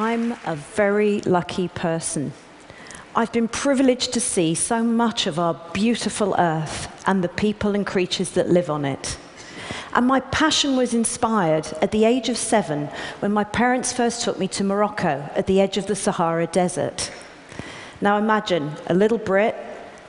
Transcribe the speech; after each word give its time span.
I'm 0.00 0.32
a 0.46 0.56
very 0.56 1.20
lucky 1.26 1.68
person. 1.68 2.32
I've 3.14 3.32
been 3.32 3.48
privileged 3.48 4.14
to 4.14 4.20
see 4.20 4.54
so 4.54 4.82
much 4.82 5.26
of 5.26 5.38
our 5.38 5.60
beautiful 5.74 6.34
earth 6.38 6.88
and 7.06 7.22
the 7.22 7.28
people 7.28 7.74
and 7.74 7.86
creatures 7.86 8.30
that 8.30 8.48
live 8.48 8.70
on 8.70 8.86
it. 8.86 9.18
And 9.92 10.06
my 10.06 10.20
passion 10.20 10.74
was 10.74 10.94
inspired 10.94 11.66
at 11.82 11.90
the 11.90 12.06
age 12.06 12.30
of 12.30 12.38
seven 12.38 12.86
when 13.18 13.30
my 13.32 13.44
parents 13.44 13.92
first 13.92 14.22
took 14.22 14.38
me 14.38 14.48
to 14.48 14.64
Morocco 14.64 15.28
at 15.34 15.46
the 15.46 15.60
edge 15.60 15.76
of 15.76 15.86
the 15.86 15.94
Sahara 15.94 16.46
Desert. 16.46 17.12
Now 18.00 18.16
imagine 18.16 18.72
a 18.86 18.94
little 18.94 19.18
Brit, 19.18 19.54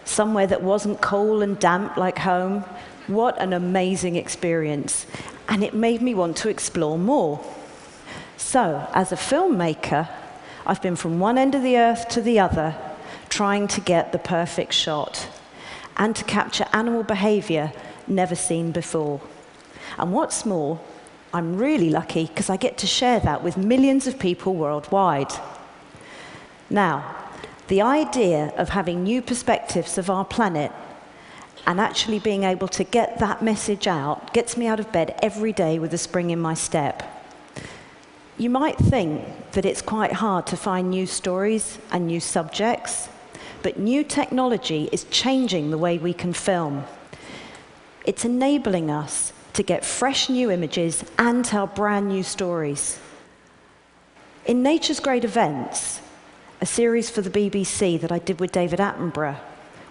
somewhere 0.06 0.48
that 0.48 0.64
wasn't 0.64 1.02
cool 1.02 1.42
and 1.42 1.60
damp 1.60 1.98
like 1.98 2.18
home. 2.18 2.62
What 3.08 3.38
an 3.42 3.52
amazing 3.52 4.16
experience. 4.16 5.06
And 5.50 5.66
it 5.66 5.74
made 5.74 6.02
me 6.02 6.14
want 6.14 6.38
to 6.38 6.50
explore 6.50 6.98
more. 6.98 7.44
So, 8.38 8.88
as 8.94 9.12
a 9.12 9.16
filmmaker, 9.16 10.10
I've 10.66 10.82
been 10.82 10.96
from 10.96 11.20
one 11.20 11.38
end 11.38 11.56
of 11.56 11.64
the 11.64 11.78
earth 11.78 12.10
to 12.10 12.22
the 12.22 12.40
other, 12.40 12.76
trying 13.30 13.68
to 13.70 13.82
get 13.82 14.12
the 14.12 14.20
perfect 14.20 14.74
shot 14.74 15.28
and 15.98 16.16
to 16.16 16.24
capture 16.24 16.66
animal 16.74 17.04
behavior 17.04 17.72
never 18.08 18.36
seen 18.36 18.72
before. 18.72 19.22
And 19.98 20.14
what's 20.14 20.46
more, 20.46 20.80
I'm 21.34 21.58
really 21.58 21.90
lucky 21.90 22.26
because 22.26 22.50
I 22.50 22.58
get 22.58 22.78
to 22.80 22.88
share 22.88 23.20
that 23.22 23.44
with 23.44 23.58
millions 23.58 24.08
of 24.08 24.20
people 24.20 24.54
worldwide. 24.54 25.32
Now, 26.70 27.16
the 27.68 27.82
idea 27.82 28.54
of 28.58 28.70
having 28.70 29.04
new 29.04 29.22
perspectives 29.22 29.98
of 29.98 30.10
our 30.10 30.26
planet 30.26 30.72
and 31.66 31.80
actually 31.80 32.20
being 32.20 32.44
able 32.44 32.68
to 32.70 32.84
get 32.84 33.20
that 33.20 33.42
message 33.42 33.88
out 33.88 34.34
gets 34.34 34.58
me 34.58 34.68
out 34.68 34.80
of 34.80 34.92
bed 34.92 35.18
every 35.22 35.54
day 35.54 35.80
with 35.80 35.94
a 35.94 35.98
spring 35.98 36.32
in 36.32 36.40
my 36.40 36.54
step. 36.54 37.21
You 38.42 38.50
might 38.50 38.80
think 38.80 39.52
that 39.52 39.66
it's 39.66 39.84
quite 39.84 40.14
hard 40.14 40.48
to 40.48 40.58
find 40.58 40.90
new 40.90 41.06
stories 41.06 41.78
and 41.92 42.08
new 42.08 42.20
subjects, 42.20 43.08
but 43.62 43.78
new 43.78 44.04
technology 44.04 44.90
is 44.92 45.04
changing 45.12 45.70
the 45.70 45.78
way 45.78 46.00
we 46.00 46.12
can 46.12 46.34
film. 46.34 46.86
It's 48.04 48.26
enabling 48.26 48.90
us 48.90 49.32
to 49.54 49.62
get 49.62 49.86
fresh 49.86 50.28
new 50.28 50.50
images 50.50 51.06
and 51.20 51.46
tell 51.46 51.68
brand 51.68 52.10
new 52.10 52.24
stories. 52.24 53.00
In 54.48 54.64
Nature's 54.64 55.00
Great 55.00 55.24
Events, 55.24 56.02
a 56.62 56.66
series 56.66 57.12
for 57.12 57.22
the 57.22 57.30
BBC 57.30 58.02
that 58.02 58.12
I 58.12 58.18
did 58.18 58.40
with 58.40 58.52
David 58.52 58.80
Attenborough, 58.80 59.38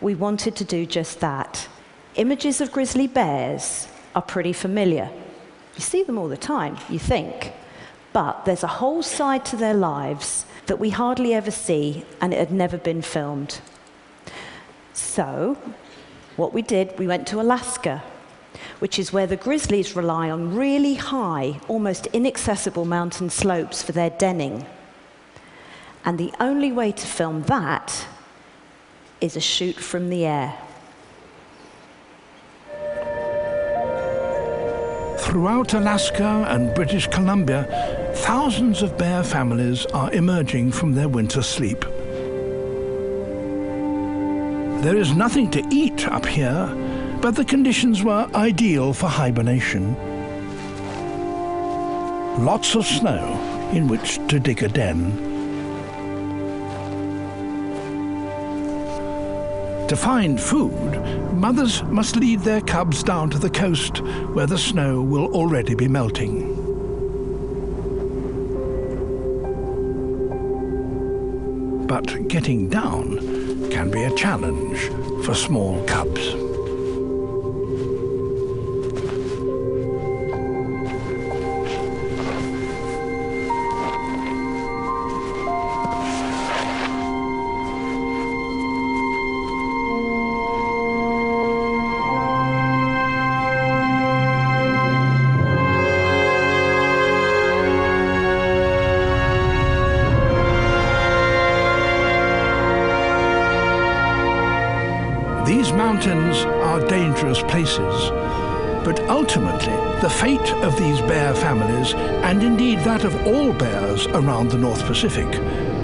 we 0.00 0.16
wanted 0.16 0.56
to 0.56 0.64
do 0.64 0.86
just 0.86 1.20
that. 1.20 1.68
Images 2.16 2.60
of 2.60 2.72
grizzly 2.72 3.06
bears 3.06 3.86
are 4.16 4.22
pretty 4.22 4.52
familiar. 4.52 5.08
You 5.76 5.82
see 5.82 6.02
them 6.02 6.18
all 6.18 6.26
the 6.26 6.36
time, 6.36 6.78
you 6.88 6.98
think. 6.98 7.52
But 8.12 8.44
there's 8.44 8.64
a 8.64 8.78
whole 8.78 9.02
side 9.02 9.44
to 9.46 9.56
their 9.56 9.74
lives 9.74 10.44
that 10.66 10.78
we 10.78 10.90
hardly 10.90 11.34
ever 11.34 11.50
see, 11.50 12.04
and 12.20 12.32
it 12.32 12.38
had 12.38 12.52
never 12.52 12.78
been 12.78 13.02
filmed. 13.02 13.60
So, 14.92 15.56
what 16.36 16.52
we 16.52 16.62
did, 16.62 16.98
we 16.98 17.06
went 17.06 17.26
to 17.28 17.40
Alaska 17.40 18.02
which 18.80 18.98
is 18.98 19.12
where 19.12 19.26
the 19.26 19.36
grizzlies 19.36 19.94
rely 19.94 20.30
on 20.30 20.56
really 20.56 20.94
high, 20.94 21.60
almost 21.68 22.06
inaccessible 22.08 22.84
mountain 22.84 23.30
slopes 23.30 23.82
for 23.82 23.92
their 23.92 24.10
denning. 24.10 24.66
And 26.04 26.18
the 26.18 26.32
only 26.40 26.72
way 26.72 26.92
to 26.92 27.06
film 27.06 27.42
that 27.42 28.06
is 29.20 29.36
a 29.36 29.40
shoot 29.40 29.76
from 29.76 30.08
the 30.08 30.24
air. 30.24 30.56
Throughout 35.18 35.74
Alaska 35.74 36.46
and 36.48 36.74
British 36.74 37.06
Columbia, 37.06 37.98
thousands 38.20 38.82
of 38.82 38.98
bear 38.98 39.24
families 39.24 39.86
are 39.86 40.12
emerging 40.12 40.70
from 40.70 40.94
their 40.94 41.08
winter 41.08 41.42
sleep. 41.42 41.80
There 44.82 44.96
is 44.96 45.14
nothing 45.16 45.50
to 45.52 45.66
eat 45.70 46.06
up 46.06 46.26
here, 46.26 46.66
but 47.22 47.34
the 47.34 47.44
conditions 47.46 48.02
were 48.02 48.28
ideal 48.34 48.92
for 48.92 49.08
hibernation. 49.08 49.96
Lots 52.44 52.74
of 52.76 52.84
snow 52.84 53.38
in 53.72 53.88
which 53.88 54.16
to 54.28 54.38
dig 54.38 54.62
a 54.62 54.68
den. 54.68 55.28
To 59.88 59.96
find 59.96 60.38
food, 60.38 61.32
mothers 61.32 61.82
must 61.84 62.16
lead 62.16 62.40
their 62.40 62.60
cubs 62.60 63.02
down 63.02 63.30
to 63.30 63.38
the 63.38 63.50
coast 63.50 64.02
where 64.34 64.46
the 64.46 64.58
snow 64.58 65.00
will 65.00 65.34
already 65.34 65.74
be 65.74 65.88
melting. 65.88 66.59
But 72.02 72.28
getting 72.28 72.70
down 72.70 73.18
can 73.70 73.90
be 73.90 74.04
a 74.04 74.14
challenge 74.14 74.88
for 75.26 75.34
small 75.34 75.84
cubs. 75.84 76.49
These 105.50 105.72
mountains 105.72 106.44
are 106.44 106.78
dangerous 106.86 107.42
places, 107.42 108.10
but 108.84 109.00
ultimately 109.08 109.74
the 110.00 110.08
fate 110.08 110.52
of 110.62 110.78
these 110.78 111.00
bear 111.00 111.34
families, 111.34 111.92
and 112.22 112.40
indeed 112.44 112.78
that 112.84 113.02
of 113.02 113.26
all 113.26 113.52
bears 113.54 114.06
around 114.06 114.52
the 114.52 114.58
North 114.58 114.86
Pacific, 114.86 115.28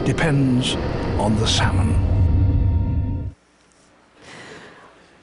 depends 0.04 0.76
on 1.18 1.34
the 1.40 1.48
salmon. 1.48 3.34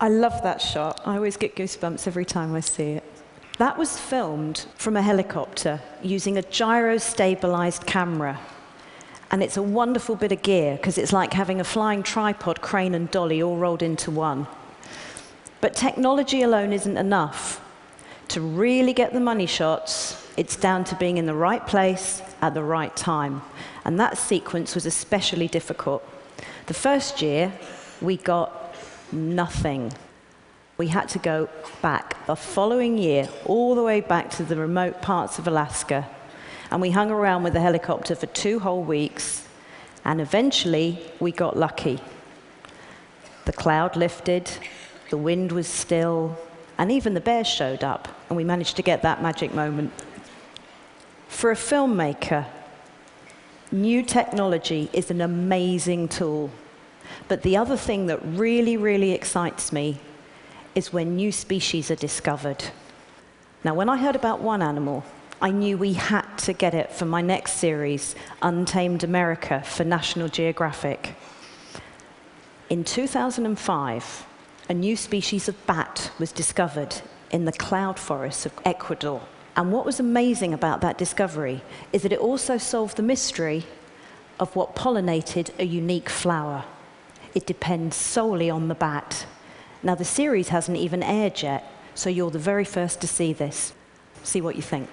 I 0.02 0.10
love 0.10 0.44
that 0.44 0.60
shot. 0.60 1.00
I 1.06 1.16
always 1.16 1.38
get 1.38 1.56
goosebumps 1.56 2.06
every 2.06 2.26
time 2.26 2.54
I 2.54 2.60
see 2.60 2.98
it. 3.00 3.24
That 3.60 3.78
was 3.78 3.98
filmed 3.98 4.66
from 4.76 4.98
a 4.98 5.02
helicopter 5.02 5.80
using 6.02 6.38
a 6.38 6.42
gyro-stabilized 6.42 7.86
camera 7.86 8.38
and 9.34 9.42
it's 9.42 9.58
a 9.58 9.64
wonderful 9.64 10.16
bit 10.16 10.32
of 10.32 10.44
gear 10.44 10.76
because 10.76 11.00
it's 11.00 11.12
like 11.12 11.34
having 11.34 11.60
a 11.60 11.64
flying 11.64 12.04
tripod, 12.04 12.62
crane, 12.62 12.94
and 12.94 13.10
dolly 13.10 13.42
all 13.42 13.58
rolled 13.58 13.82
into 13.82 14.12
one. 14.12 14.46
But 15.60 15.74
technology 15.74 16.44
alone 16.44 16.72
isn't 16.72 16.98
enough. 16.98 17.60
To 18.28 18.42
really 18.42 18.94
get 18.94 19.12
the 19.12 19.20
money 19.20 19.48
shots, 19.48 20.24
it's 20.38 20.56
down 20.56 20.84
to 20.84 20.96
being 20.98 21.18
in 21.18 21.26
the 21.26 21.34
right 21.34 21.66
place 21.66 22.22
at 22.44 22.54
the 22.54 22.64
right 22.64 22.96
time. 22.96 23.42
And 23.86 24.00
that 24.00 24.20
sequence 24.20 24.76
was 24.76 24.86
especially 24.86 25.48
difficult. 25.48 26.08
The 26.68 26.76
first 26.76 27.20
year, 27.24 27.52
we 28.02 28.18
got 28.18 28.76
nothing. 29.12 29.94
We 30.78 30.90
had 30.90 31.10
to 31.10 31.18
go 31.18 31.50
back 31.82 32.24
the 32.28 32.36
following 32.36 33.00
year, 33.00 33.28
all 33.46 33.74
the 33.74 33.82
way 33.82 34.00
back 34.00 34.30
to 34.32 34.44
the 34.44 34.58
remote 34.58 35.02
parts 35.02 35.40
of 35.40 35.48
Alaska, 35.48 36.08
and 36.74 36.82
we 36.82 36.90
hung 36.90 37.12
around 37.12 37.44
with 37.44 37.54
the 37.54 37.62
helicopter 37.62 38.16
for 38.16 38.26
two 38.26 38.58
whole 38.58 38.84
weeks, 38.84 39.48
and 40.04 40.20
eventually 40.20 41.00
we 41.20 41.32
got 41.32 41.56
lucky. 41.56 42.00
The 43.46 43.54
cloud 43.54 43.96
lifted, 43.96 44.50
the 45.12 45.18
wind 45.18 45.52
was 45.52 45.68
still, 45.68 46.36
and 46.80 46.92
even 46.92 47.14
the 47.14 47.22
bears 47.22 47.46
showed 47.46 47.84
up, 47.84 48.08
and 48.28 48.36
we 48.36 48.44
managed 48.44 48.76
to 48.78 48.82
get 48.82 49.04
that 49.04 49.22
magic 49.22 49.54
moment. 49.54 49.94
For 51.28 51.52
a 51.52 51.56
filmmaker, 51.56 52.48
new 53.72 54.02
technology 54.02 54.90
is 54.94 55.12
an 55.12 55.22
amazing 55.22 56.08
tool. 56.08 56.50
But 57.28 57.44
the 57.44 57.56
other 57.56 57.78
thing 57.78 58.08
that 58.08 58.20
really, 58.26 58.78
really 58.78 59.12
excites 59.12 59.72
me 59.72 60.00
is 60.74 60.92
when 60.92 61.18
new 61.18 61.32
species 61.32 61.92
are 61.92 61.96
discovered. 61.96 62.64
Now, 63.64 63.76
when 63.76 63.90
I 63.90 63.98
heard 63.98 64.16
about 64.16 64.42
one 64.42 64.64
animal, 64.64 65.04
I 65.44 65.52
knew 65.52 65.78
we 65.78 65.92
had 65.92 66.38
to 66.38 66.54
get 66.54 66.74
it 66.74 66.90
for 66.94 67.04
my 67.04 67.22
next 67.22 67.56
series, 67.56 68.16
Untamed 68.42 69.04
America, 69.04 69.62
for 69.66 69.84
National 69.84 70.30
Geographic. 70.30 71.18
In 72.70 72.86
2005, 72.86 74.26
a 74.70 74.74
new 74.74 74.96
species 74.96 75.50
of 75.50 75.68
bat 75.68 76.12
was 76.18 76.32
discovered 76.32 76.96
in 77.30 77.44
the 77.44 77.52
cloud 77.52 78.00
forests 78.00 78.46
of 78.46 78.54
Ecuador. 78.64 79.22
And 79.58 79.74
what 79.74 79.86
was 79.86 80.00
amazing 80.00 80.54
about 80.54 80.80
that 80.80 80.98
discovery 80.98 81.62
is 81.92 82.04
that 82.04 82.14
it 82.14 82.20
also 82.20 82.58
solved 82.58 82.96
the 82.96 83.04
mystery 83.04 83.66
of 84.40 84.56
what 84.56 84.78
pollinated 84.78 85.50
a 85.60 85.66
unique 85.66 86.08
flower. 86.08 86.64
It 87.36 87.46
depends 87.46 87.98
solely 87.98 88.50
on 88.50 88.70
the 88.70 88.76
bat. 88.76 89.26
Now, 89.84 89.96
the 89.96 90.06
series 90.06 90.48
hasn't 90.48 90.78
even 90.78 91.04
aired 91.04 91.42
yet, 91.42 91.70
so 91.96 92.10
you're 92.10 92.32
the 92.32 92.40
very 92.40 92.64
first 92.64 93.02
to 93.02 93.08
see 93.08 93.34
this. 93.34 93.74
See 94.24 94.40
what 94.40 94.56
you 94.56 94.62
think. 94.62 94.88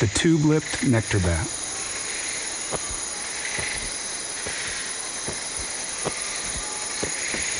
The 0.00 0.06
tube-lipped 0.08 0.86
nectar 0.86 1.20
bat. 1.20 1.46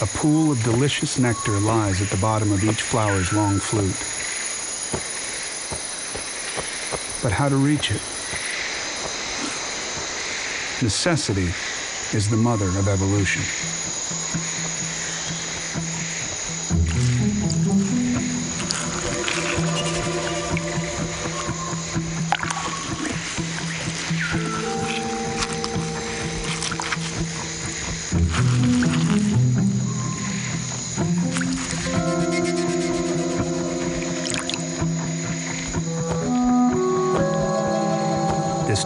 A 0.02 0.06
pool 0.18 0.50
of 0.50 0.62
delicious 0.64 1.18
nectar 1.18 1.58
lies 1.60 2.02
at 2.02 2.08
the 2.08 2.16
bottom 2.16 2.50
of 2.50 2.64
each 2.64 2.82
flower's 2.82 3.32
long 3.32 3.58
flute. 3.58 3.96
But 7.22 7.32
how 7.32 7.48
to 7.48 7.56
reach 7.56 7.90
it? 7.90 8.02
Necessity 10.82 11.54
is 12.14 12.28
the 12.28 12.36
mother 12.36 12.66
of 12.66 12.88
evolution. 12.88 13.63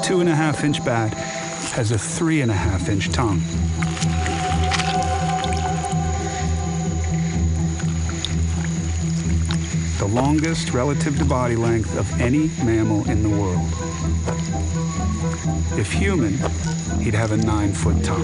Two 0.02 0.20
and 0.20 0.28
a 0.30 0.34
half 0.34 0.64
inch 0.64 0.82
bat 0.86 1.12
has 1.74 1.90
a 1.92 1.98
three 1.98 2.40
and 2.40 2.50
a 2.50 2.54
half 2.54 2.88
inch 2.88 3.10
tongue. 3.10 3.40
The 9.98 10.06
longest 10.06 10.72
relative 10.72 11.18
to 11.18 11.26
body 11.26 11.56
length 11.56 11.94
of 11.98 12.10
any 12.18 12.50
mammal 12.64 13.06
in 13.10 13.22
the 13.22 13.28
world. 13.28 13.68
If 15.78 15.92
human, 15.92 16.38
he'd 17.00 17.14
have 17.14 17.32
a 17.32 17.36
nine 17.36 17.74
foot 17.74 18.02
tongue. 18.02 18.22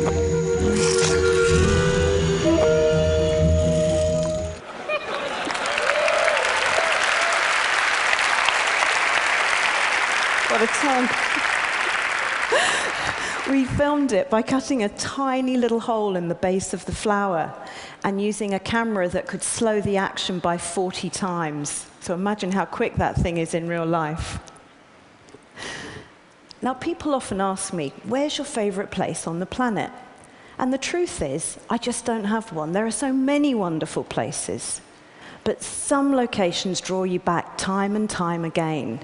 What 10.49 10.63
a 10.63 10.67
tongue. 10.67 11.09
we 13.51 13.65
filmed 13.65 14.13
it 14.13 14.31
by 14.31 14.43
cutting 14.43 14.83
a 14.83 14.89
tiny 14.91 15.57
little 15.57 15.81
hole 15.81 16.17
in 16.17 16.29
the 16.29 16.35
base 16.35 16.75
of 16.75 16.85
the 16.87 16.95
flower 16.95 17.53
and 18.03 18.21
using 18.21 18.55
a 18.55 18.59
camera 18.59 19.09
that 19.09 19.27
could 19.27 19.43
slow 19.43 19.81
the 19.81 19.97
action 19.97 20.39
by 20.39 20.59
40 20.59 21.11
times. 21.11 21.87
So 22.01 22.15
imagine 22.15 22.53
how 22.53 22.65
quick 22.65 22.97
that 22.97 23.17
thing 23.17 23.39
is 23.39 23.55
in 23.55 23.69
real 23.69 23.87
life. 23.87 24.39
Now, 26.61 26.73
people 26.75 27.15
often 27.15 27.41
ask 27.41 27.75
me, 27.75 27.93
where's 28.05 28.39
your 28.39 28.47
favorite 28.47 28.91
place 28.91 29.27
on 29.27 29.39
the 29.39 29.47
planet? 29.47 29.91
And 30.59 30.73
the 30.73 30.79
truth 30.79 31.21
is, 31.21 31.59
I 31.69 31.79
just 31.79 32.05
don't 32.05 32.25
have 32.25 32.53
one. 32.53 32.73
There 32.73 32.87
are 32.87 32.91
so 32.91 33.13
many 33.13 33.55
wonderful 33.55 34.05
places. 34.05 34.81
But 35.45 35.63
some 35.63 36.15
locations 36.17 36.81
draw 36.81 37.05
you 37.05 37.21
back 37.21 37.59
time 37.59 37.97
and 37.97 38.09
time 38.09 38.45
again. 38.47 39.01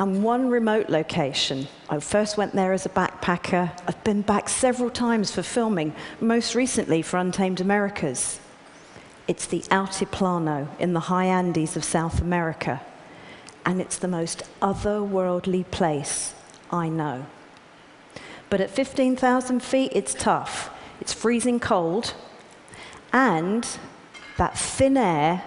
And 0.00 0.24
one 0.24 0.48
remote 0.48 0.88
location, 0.88 1.68
I 1.90 2.00
first 2.00 2.38
went 2.38 2.54
there 2.54 2.72
as 2.72 2.86
a 2.86 2.88
backpacker. 2.88 3.70
I've 3.86 4.02
been 4.02 4.22
back 4.22 4.48
several 4.48 4.88
times 4.88 5.30
for 5.30 5.42
filming, 5.42 5.94
most 6.22 6.54
recently 6.54 7.02
for 7.02 7.18
Untamed 7.18 7.60
Americas. 7.60 8.40
It's 9.28 9.44
the 9.44 9.60
Altiplano 9.70 10.68
in 10.78 10.94
the 10.94 11.00
high 11.00 11.26
Andes 11.26 11.76
of 11.76 11.84
South 11.84 12.18
America. 12.18 12.80
And 13.66 13.78
it's 13.78 13.98
the 13.98 14.08
most 14.08 14.42
otherworldly 14.62 15.70
place 15.70 16.32
I 16.70 16.88
know. 16.88 17.26
But 18.48 18.62
at 18.62 18.70
15,000 18.70 19.62
feet, 19.62 19.92
it's 19.94 20.14
tough. 20.14 20.70
It's 21.02 21.12
freezing 21.12 21.60
cold, 21.60 22.14
and 23.12 23.68
that 24.38 24.58
thin 24.58 24.96
air 24.96 25.44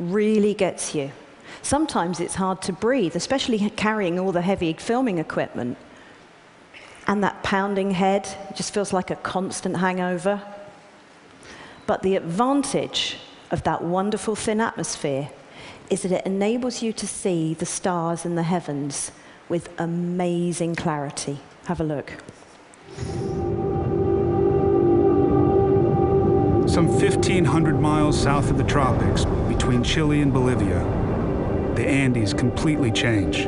really 0.00 0.54
gets 0.54 0.92
you. 0.92 1.12
Sometimes 1.66 2.20
it's 2.20 2.36
hard 2.36 2.62
to 2.62 2.72
breathe, 2.72 3.16
especially 3.16 3.58
carrying 3.70 4.20
all 4.20 4.30
the 4.30 4.40
heavy 4.40 4.72
filming 4.74 5.18
equipment. 5.18 5.76
And 7.08 7.24
that 7.24 7.42
pounding 7.42 7.90
head 7.90 8.28
just 8.54 8.72
feels 8.72 8.92
like 8.92 9.10
a 9.10 9.16
constant 9.16 9.78
hangover. 9.78 10.40
But 11.88 12.04
the 12.04 12.14
advantage 12.14 13.16
of 13.50 13.64
that 13.64 13.82
wonderful 13.82 14.36
thin 14.36 14.60
atmosphere 14.60 15.30
is 15.90 16.02
that 16.02 16.12
it 16.12 16.24
enables 16.24 16.82
you 16.82 16.92
to 16.92 17.06
see 17.08 17.54
the 17.54 17.66
stars 17.66 18.24
in 18.24 18.36
the 18.36 18.44
heavens 18.44 19.10
with 19.48 19.68
amazing 19.76 20.76
clarity. 20.76 21.40
Have 21.64 21.80
a 21.80 21.84
look. 21.84 22.12
Some 26.68 26.86
1,500 26.86 27.80
miles 27.80 28.22
south 28.22 28.50
of 28.50 28.56
the 28.56 28.64
tropics, 28.64 29.24
between 29.48 29.82
Chile 29.82 30.20
and 30.20 30.32
Bolivia, 30.32 30.95
the 31.76 31.86
Andes 31.86 32.32
completely 32.32 32.90
change. 32.90 33.40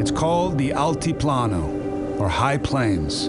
It's 0.00 0.10
called 0.10 0.56
the 0.56 0.70
Altiplano, 0.70 2.18
or 2.18 2.30
High 2.30 2.56
Plains, 2.56 3.26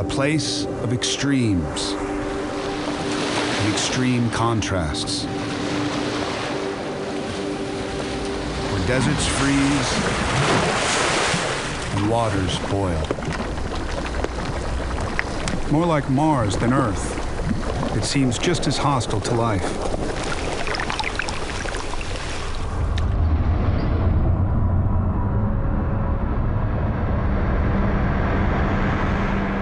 a 0.00 0.04
place 0.04 0.64
of 0.82 0.92
extremes 0.92 1.92
and 1.92 3.72
extreme 3.72 4.28
contrasts, 4.30 5.24
where 8.72 8.86
deserts 8.88 9.26
freeze 9.28 9.92
and 11.96 12.10
waters 12.10 12.58
boil. 12.70 13.06
More 15.70 15.86
like 15.86 16.10
Mars 16.10 16.56
than 16.56 16.72
Earth. 16.72 17.21
It 17.94 18.04
seems 18.04 18.38
just 18.38 18.66
as 18.66 18.78
hostile 18.78 19.20
to 19.20 19.34
life. 19.34 19.62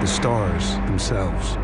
The 0.00 0.07
stars 0.07 0.75
themselves. 0.87 1.57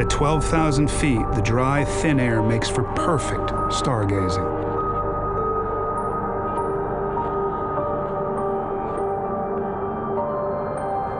At 0.00 0.10
12,000 0.10 0.90
feet, 0.90 1.20
the 1.34 1.42
dry, 1.42 1.84
thin 1.84 2.20
air 2.20 2.42
makes 2.42 2.68
for 2.68 2.82
perfect 2.94 3.50
stargazing. 3.72 4.55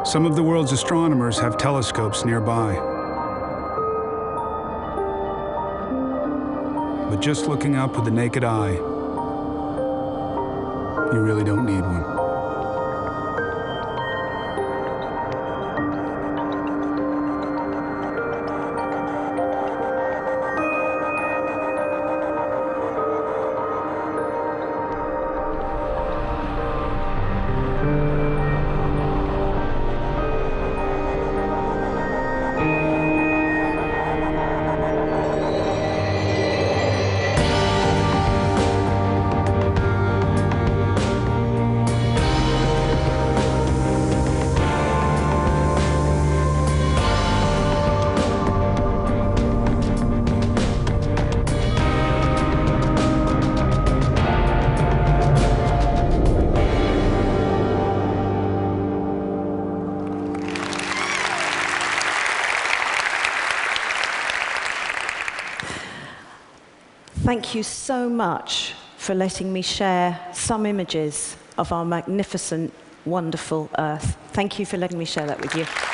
Some 0.07 0.25
of 0.25 0.37
the 0.37 0.43
world's 0.43 0.71
astronomers 0.71 1.37
have 1.41 1.59
telescopes 1.59 2.25
nearby. 2.25 2.77
But 7.11 7.21
just 7.21 7.49
looking 7.49 7.75
up 7.75 7.97
with 7.97 8.05
the 8.05 8.13
naked 8.13 8.45
eye, 8.45 8.75
you 11.13 11.21
really 11.21 11.43
don't 11.43 11.67
need 11.67 11.81
one. 11.81 12.16
Thank 67.27 67.57
you 67.57 67.65
so 67.65 68.09
much 68.09 68.73
for 68.99 69.13
letting 69.13 69.53
me 69.53 69.61
share 69.61 70.17
some 70.33 70.65
images 70.65 71.37
of 71.59 71.73
our 71.73 71.85
magnificent, 71.85 72.73
wonderful 73.05 73.69
Earth. 73.77 74.17
Thank 74.29 74.61
you 74.61 74.65
for 74.65 74.77
letting 74.77 74.97
me 74.97 75.07
share 75.07 75.27
that 75.27 75.41
with 75.41 75.57
you. 75.57 75.86